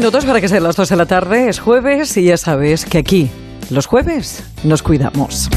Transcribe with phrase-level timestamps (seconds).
[0.00, 1.48] minutos para que sean las 2 de la tarde.
[1.48, 3.28] Es jueves y ya sabes que aquí,
[3.68, 5.48] los jueves, nos cuidamos.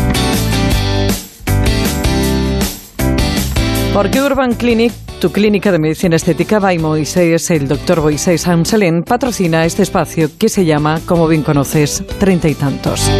[3.93, 9.63] Porque Urban Clinic, tu clínica de medicina estética by Moisés, el doctor Moisés Amselén, patrocina
[9.63, 13.11] este espacio que se llama, como bien conoces, Treinta y Tantos.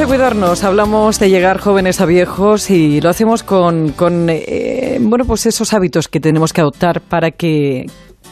[0.00, 5.26] De cuidarnos, hablamos de llegar jóvenes a viejos y lo hacemos con, con eh, bueno,
[5.26, 7.84] pues esos hábitos que tenemos que adoptar para que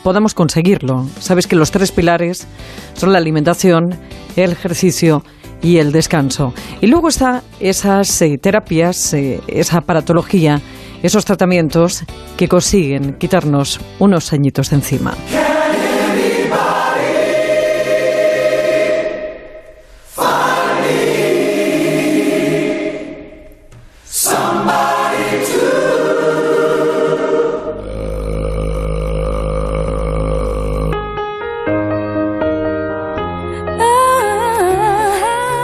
[0.02, 1.06] podamos conseguirlo.
[1.20, 2.46] Sabes que los tres pilares
[2.94, 3.98] son la alimentación,
[4.36, 5.22] el ejercicio
[5.60, 6.54] y el descanso.
[6.80, 10.62] Y luego está esas eh, terapias, eh, esa aparatología,
[11.02, 12.04] esos tratamientos
[12.38, 15.14] que consiguen quitarnos unos añitos de encima.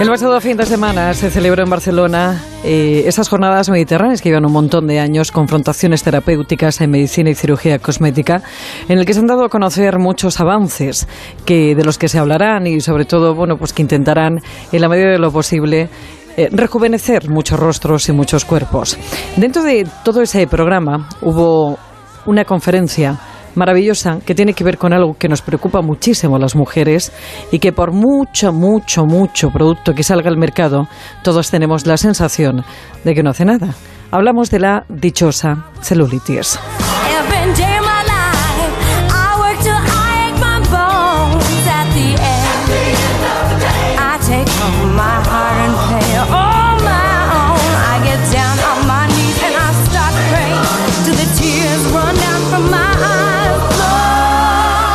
[0.05, 4.45] El pasado fin de semana se celebró en Barcelona eh, esas jornadas mediterráneas que llevan
[4.45, 8.43] un montón de años, confrontaciones terapéuticas en medicina y cirugía cosmética,
[8.87, 11.09] en el que se han dado a conocer muchos avances
[11.47, 14.91] que, de los que se hablarán y sobre todo, bueno, pues que intentarán en la
[14.91, 15.89] medida de lo posible
[16.37, 18.99] eh, rejuvenecer muchos rostros y muchos cuerpos.
[19.39, 21.79] Dentro de todo ese programa hubo
[22.27, 23.19] una conferencia
[23.55, 27.13] maravillosa que tiene que ver con algo que nos preocupa muchísimo a las mujeres
[27.51, 30.89] y que por mucho, mucho, mucho producto que salga al mercado,
[31.23, 32.65] todos tenemos la sensación
[33.05, 33.75] de que no hace nada.
[34.11, 36.59] Hablamos de la dichosa celulitis.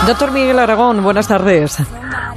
[0.10, 1.78] Doctor Miguel Aragón, buenas tardes.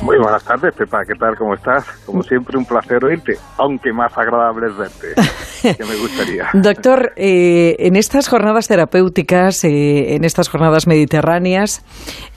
[0.03, 1.07] Muy buenas tardes, Pepa.
[1.07, 1.35] ¿Qué tal?
[1.39, 1.87] ¿Cómo estás?
[2.05, 6.51] Como siempre, un placer oírte, aunque más agradable es verte, que me gustaría.
[6.53, 11.83] Doctor, eh, en estas jornadas terapéuticas, eh, en estas jornadas mediterráneas,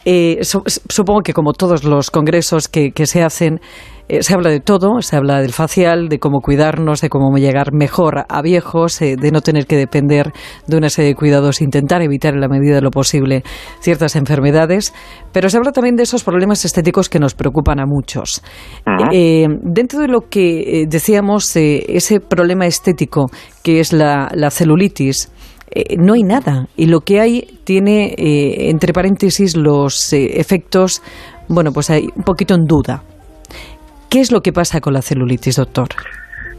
[0.06, 3.60] eh, supongo que como todos los congresos que se hacen,
[4.08, 7.74] eh, se habla de todo, se habla del facial, de cómo cuidarnos, de cómo llegar
[7.74, 10.32] mejor a viejos, eh, de no tener que depender
[10.68, 13.44] de una serie de cuidados, intentar evitar en la medida de lo posible
[13.80, 14.94] ciertas enfermedades,
[15.32, 18.44] pero se habla también de esos problemas estéticos que nos preocupan a muchos.
[19.12, 23.32] Eh, dentro de lo que decíamos, ese problema estético
[23.64, 25.32] que es la, celulitis,
[25.98, 26.68] no hay nada.
[26.78, 31.02] Y lo que hay tiene, entre paréntesis, los efectos,
[31.48, 33.04] bueno, pues hay un poquito en duda.
[34.16, 35.90] ¿Qué es lo que pasa con la celulitis, doctor?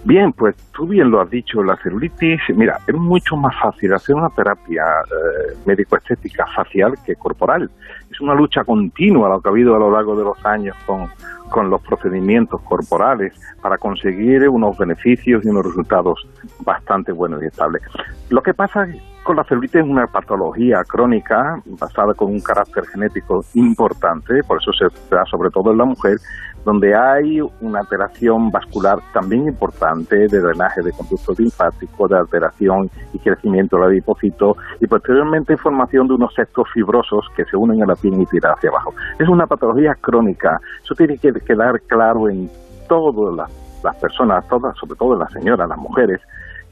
[0.04, 4.14] Bien, pues tú bien lo has dicho, la celulitis, mira, es mucho más fácil hacer
[4.14, 7.70] una terapia eh, médico-estética facial que corporal.
[8.10, 11.08] Es una lucha continua lo que ha habido a lo largo de los años con,
[11.48, 16.28] con los procedimientos corporales para conseguir unos beneficios y unos resultados
[16.60, 17.80] bastante buenos y estables.
[18.28, 18.86] Lo que pasa
[19.26, 24.70] con la celulitis es una patología crónica basada con un carácter genético importante, por eso
[24.72, 26.16] se da sobre todo en la mujer,
[26.64, 33.18] donde hay una alteración vascular también importante de drenaje de conducto linfático, de alteración y
[33.18, 37.96] crecimiento del adipocito y posteriormente formación de unos sectos fibrosos que se unen a la
[37.96, 38.94] piel y tiran hacia abajo.
[39.18, 42.48] Es una patología crónica, eso tiene que quedar claro en
[42.88, 46.20] todas las, las personas, todas, sobre todo en las señoras, las mujeres,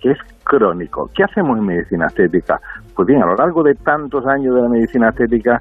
[0.01, 1.11] que es crónico.
[1.15, 2.61] ¿Qué hacemos en medicina estética?
[2.95, 5.59] Pues bien, a lo largo de tantos años de la medicina estética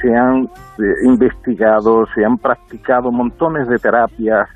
[0.00, 0.44] se han
[0.78, 4.48] eh, investigado, se han practicado montones de terapias.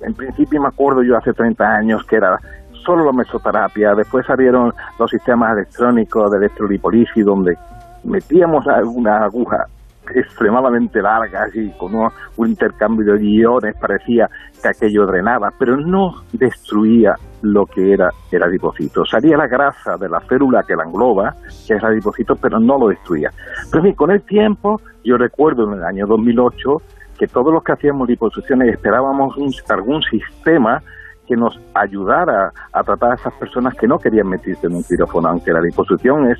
[0.00, 2.40] En principio me acuerdo yo hace 30 años que era
[2.84, 7.56] solo la mesoterapia, después salieron los sistemas electrónicos de electrolipolisis donde
[8.02, 8.64] metíamos
[8.94, 9.66] una aguja
[10.14, 12.10] extremadamente largas y con un,
[12.48, 14.28] intercambio de iones parecía
[14.60, 19.04] que aquello drenaba, pero no destruía lo que era el adipocito.
[19.04, 21.34] Salía la grasa de la célula que la engloba,
[21.66, 23.30] que es el adipocito, pero no lo destruía.
[23.70, 26.82] Pero con el tiempo, yo recuerdo en el año 2008
[27.18, 30.82] que todos los que hacíamos liposucciones esperábamos un, algún sistema
[31.26, 35.28] que nos ayudara a tratar a esas personas que no querían meterse en un quirófano,
[35.28, 36.38] aunque la liposucción es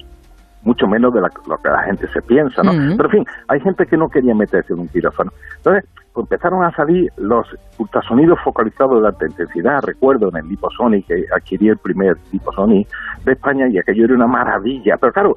[0.63, 2.73] mucho menos de lo que la gente se piensa, ¿no?
[2.73, 5.31] Pero en fin, hay gente que no quería meterse en un quirófano.
[5.57, 7.47] Entonces, pues, empezaron a salir los
[7.79, 9.83] ultrasonidos focalizados de alta intensidad.
[9.83, 12.89] Recuerdo en el Liposonic, que adquirí el primer Liposonic
[13.25, 14.97] de España y aquello era una maravilla.
[14.97, 15.37] Pero claro,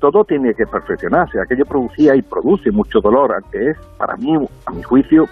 [0.00, 1.40] todo tiene que perfeccionarse.
[1.40, 4.34] Aquello producía y produce mucho dolor, aunque es, para mí,
[4.66, 5.26] a mi juicio,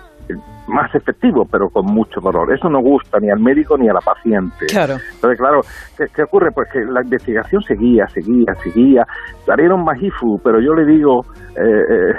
[0.69, 2.53] más efectivo, pero con mucho dolor.
[2.55, 4.67] Eso no gusta ni al médico ni a la paciente.
[4.67, 4.95] Claro.
[5.15, 5.61] Entonces, claro,
[5.97, 6.51] ¿qué, ocurre?
[6.55, 9.05] Pues que la investigación seguía, seguía, seguía.
[9.45, 11.21] Salieron más IFU, pero yo le digo
[11.57, 12.15] eh,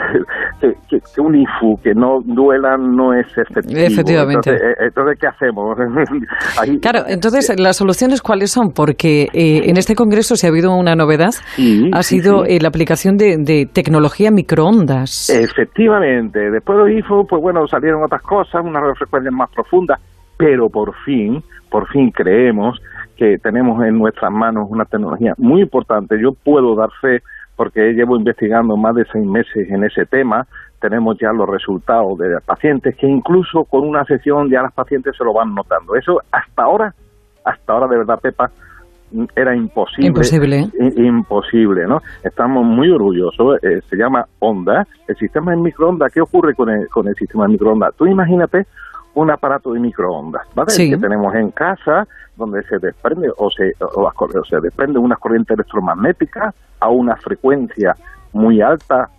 [0.61, 3.79] eh, que, un IFU que no duela no es efectivo.
[3.79, 4.51] Efectivamente.
[4.79, 5.75] Entonces, ¿qué hacemos?
[6.81, 8.69] claro, entonces, ¿las soluciones cuáles son?
[8.75, 11.31] Porque en este congreso, si ha habido una novedad,
[11.93, 15.29] ha sido la aplicación de, de tecnología microondas.
[15.29, 16.51] Efectivamente.
[16.51, 19.97] Después de IFU, pues bueno, salieron otras cosas cosas, unas más profundas,
[20.35, 22.81] pero por fin, por fin creemos
[23.15, 26.19] que tenemos en nuestras manos una tecnología muy importante.
[26.19, 27.23] Yo puedo dar fe
[27.55, 30.45] porque llevo investigando más de seis meses en ese tema.
[30.81, 35.23] Tenemos ya los resultados de pacientes que incluso con una sesión ya las pacientes se
[35.23, 35.95] lo van notando.
[35.95, 36.93] Eso hasta ahora,
[37.45, 38.51] hasta ahora de verdad, Pepa,
[39.35, 40.07] era imposible.
[40.07, 40.69] Imposible.
[40.97, 42.01] Imposible, ¿no?
[42.23, 43.63] Estamos muy orgullosos.
[43.63, 44.87] Eh, se llama Onda.
[45.07, 47.93] El sistema de microondas, ¿qué ocurre con el, con el sistema de microondas?
[47.95, 48.65] Tú imagínate
[49.15, 50.73] un aparato de microondas, ¿vale?
[50.75, 52.05] Que tenemos en casa,
[52.35, 57.95] donde se desprende o se, o, se desprende una corriente electromagnética a una frecuencia
[58.33, 59.09] muy alta,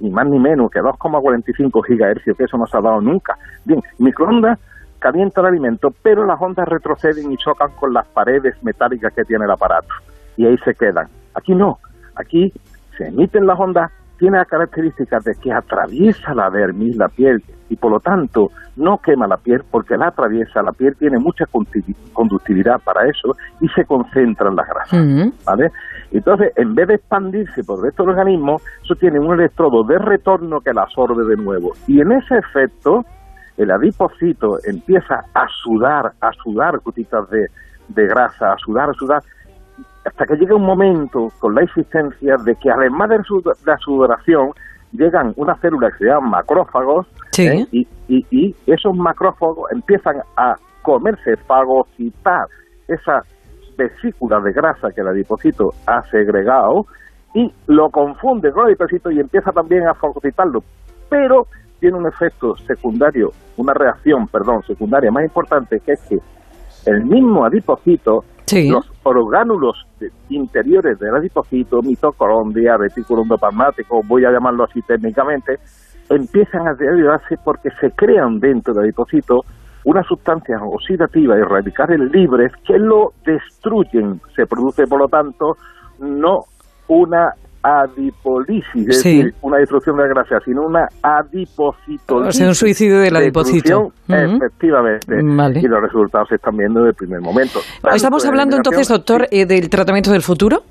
[0.00, 3.36] ni más ni menos que 2,45 gigahercios, que eso no se ha dado nunca.
[3.66, 4.58] Bien, microondas
[4.98, 9.44] calienta el alimento, pero las ondas retroceden y chocan con las paredes metálicas que tiene
[9.44, 9.88] el aparato.
[10.36, 11.08] Y ahí se quedan.
[11.34, 11.78] Aquí no.
[12.16, 12.52] Aquí
[12.96, 17.76] se emiten las ondas, tiene las características de que atraviesa la dermis, la piel, y
[17.76, 21.44] por lo tanto no quema la piel porque la atraviesa, la piel tiene mucha
[22.12, 25.32] conductividad para eso y se concentra en las grasas.
[25.44, 25.70] ¿vale?
[26.12, 29.98] Entonces, en vez de expandirse por el resto del organismo, eso tiene un electrodo de
[29.98, 31.72] retorno que la absorbe de nuevo.
[31.86, 33.04] Y en ese efecto,
[33.56, 37.48] el adipocito empieza a sudar, a sudar gotitas de,
[38.06, 39.22] grasa, a sudar, a sudar,
[40.04, 43.18] hasta que llega un momento con la existencia de que además de
[43.64, 44.50] la sudoración,
[44.92, 47.06] llegan unas células que se llaman macrófagos
[47.38, 47.66] ¿eh?
[47.72, 52.46] y, y, esos macrófagos empiezan a comerse, fagocitar
[52.88, 53.22] esa
[53.76, 56.86] vesícula de grasa que el adipocito ha segregado
[57.34, 60.60] y lo confunde con el adipocito y empieza también a fagocitarlo.
[61.10, 61.46] Pero
[61.80, 66.16] tiene un efecto secundario, una reacción, perdón, secundaria más importante, que es que
[66.86, 69.86] el mismo adipocito, los orgánulos
[70.28, 75.58] interiores del adipocito, mitocondria, retículo endoplasmático, voy a llamarlo así técnicamente,
[76.08, 79.40] empiezan a deteriorarse porque se crean dentro del adipocito
[79.84, 84.20] unas sustancias oxidativas y radicales libres que lo destruyen.
[84.34, 85.56] Se produce, por lo tanto,
[86.00, 86.40] no
[86.88, 87.32] una
[87.66, 92.28] adipólisis, es decir, una destrucción de la grasa, sino una adipocitolisis.
[92.28, 93.92] O sea, un suicidio del adipocito.
[94.08, 95.60] Efectivamente.
[95.60, 97.58] Y los resultados se están viendo desde el primer momento.
[97.92, 100.62] Estamos hablando entonces, doctor, eh, del tratamiento del futuro.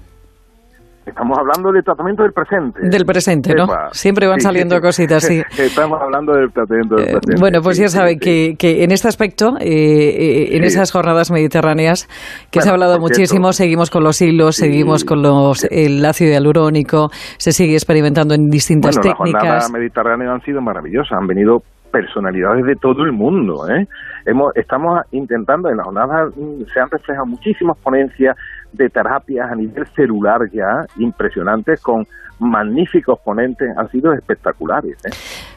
[1.05, 2.79] Estamos hablando del tratamiento del presente.
[2.81, 3.67] Del presente, ¿no?
[3.91, 5.41] Siempre van saliendo cositas, sí.
[5.59, 7.39] Estamos hablando del tratamiento del eh, presente.
[7.39, 12.07] bueno, pues ya saben que, que, en este aspecto, eh, eh, en esas jornadas mediterráneas,
[12.51, 17.09] que se ha hablado muchísimo, seguimos con los hilos, seguimos con los, el ácido hialurónico,
[17.37, 19.33] se sigue experimentando en distintas bueno, técnicas.
[19.33, 21.61] Las jornadas mediterráneas han sido maravillosas, han venido
[21.95, 23.69] personalidades de todo el mundo.
[23.69, 23.87] ¿eh?
[24.25, 28.35] Hemos, estamos intentando, en la jornada mm, se han reflejado muchísimas ponencias
[28.75, 32.03] de terapias a nivel celular ya impresionantes con
[32.39, 34.97] magníficos ponentes, han sido espectaculares.
[35.05, 35.11] ¿eh?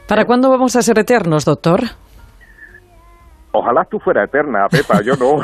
[0.07, 1.81] ¿Para cuándo vamos a ser eternos, doctor?
[3.51, 5.41] Ojalá tú fuera eterna, Pepa, yo no.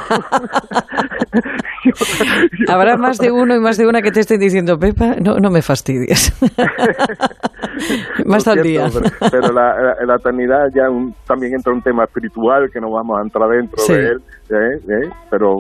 [2.72, 5.50] Habrá más de uno y más de una que te estén diciendo, Pepa, no, no
[5.50, 6.32] me fastidies.
[8.26, 8.86] más al día.
[9.32, 10.84] Pero, la, la, eternidad ya
[11.26, 14.78] también entra un tema espiritual que no vamos a entrar dentro de él, ¿eh?
[14.88, 15.10] ¿Eh?
[15.32, 15.56] pero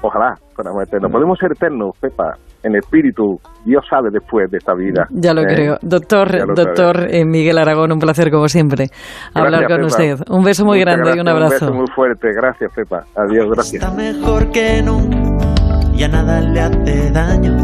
[0.00, 1.12] ojalá fuéramos eternos.
[1.12, 2.34] Podemos ser eternos, Pepa,
[2.64, 5.06] en espíritu, Dios sabe después de esta vida.
[5.10, 5.46] Ya lo ¿eh?
[5.46, 5.76] creo.
[5.82, 8.86] Doctor, doctor eh, Miguel Aragón, un placer como siempre
[9.34, 10.18] hablar con usted.
[10.28, 11.66] Un beso muy grande y un abrazo.
[11.66, 12.28] Un beso muy fuerte.
[12.34, 13.04] Gracias, Pepa.
[13.16, 13.82] Adiós, gracias.
[13.82, 15.54] Está mejor que nunca,
[15.94, 17.56] ya nada le hace daño.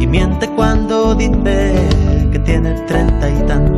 [0.00, 1.72] Y miente cuando dice
[2.30, 3.68] que tiene treinta y tantos.